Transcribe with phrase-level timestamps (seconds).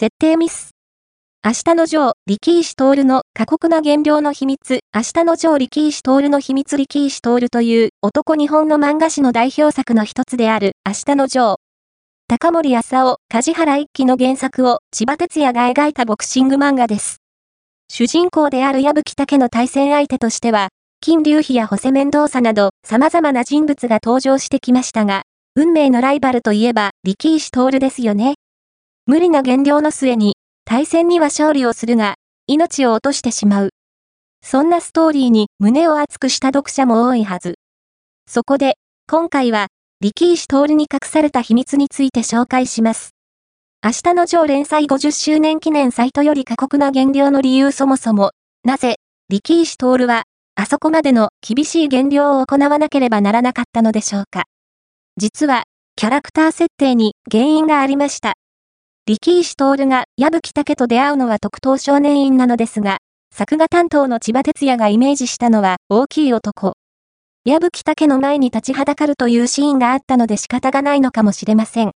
[0.00, 0.70] 設定ミス。
[1.44, 11.56] 明日のジョー、力石徹の過酷な減量の秘密、明日のジョー力石徹の秘密力石徹という男日本の漫画誌の代表作の一つである明日のジョー。
[12.28, 17.18] 高森康夫、梶原一騎の原作を千葉哲也が描いたボクシング漫画です。
[17.90, 20.68] 主人公である矢吹武の対戦相手としては、
[21.02, 25.24] 金龍飛やホセメンドーサなど様々な人物が登場してきましたが、
[25.56, 28.36] 運命のライバルといえば力石徹ですよね。
[29.10, 32.14] 無理な減量の末に対戦には勝利をするが、
[32.46, 33.70] 命を落としてしまう。
[34.40, 37.56] そんなストーリーに胸を熱くした読者も多いはず。
[38.28, 38.76] そこで、
[39.08, 39.66] 今回は、
[40.00, 43.10] 力石徹に隠された秘密について紹介します。
[43.84, 48.30] 明日の上連載50周年記念サイトより過酷な減量の理由そもそも、
[48.62, 48.94] なぜ、
[49.28, 50.22] 力石徹は、
[50.54, 54.44] あそこまでの厳しい減量を行わなければならなかったのでしょうか。
[55.16, 55.64] 実は、
[55.96, 58.34] キャラクター設定に原因がありました。
[59.10, 62.98] 力石徹が矢吹武と出会うのは特等少年院なのですが、
[63.34, 66.74] 作画担当の千葉哲也がイメージしたのは大きい男。
[67.44, 71.90] 矢吹武の前に立ちはだかるというシーンがあったので仕方がないのかもしれません。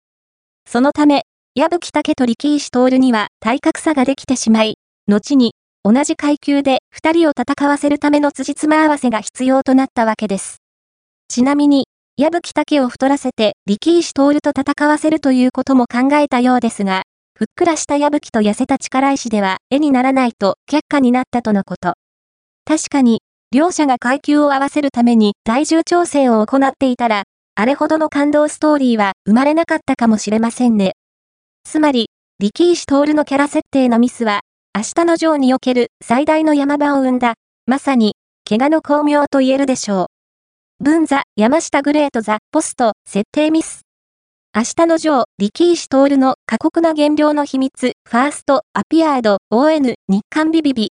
[0.67, 5.53] そのため、矢吹武と力石徹には体格差ができてしまい、後に
[5.85, 10.63] 同じ階級で二人を戦わせるための辻褄合わせが必要となったわけです。
[11.29, 11.85] ちなみに、
[12.19, 17.05] 矢吹武を太らせて力石徹と戦わせるということも考えたようですが、
[17.35, 21.95] ふっくらした矢吹と痩せた力石では絵にならないと却下になったとのこと。
[22.67, 30.93] 確かに、両者が階級を合わせるために体重調整を行っていたら、あれほどの感動ストーリーは生まれなかったかもしれませんね。
[31.65, 34.43] つまり、力石徹のキャラ設定のミスは、
[34.77, 37.35] 明日のジョーにおける最大の山場を生んだ、
[37.67, 38.17] まさに、
[38.47, 40.07] 怪我の巧妙と言えるでしょう。
[40.85, 43.83] 文座、山下グレートザ、ポスト、設定ミス。
[44.53, 50.81] 明日のジョー、シトールの過酷な減量の秘密、ファースト、アピアード、ON、日刊ビビビ、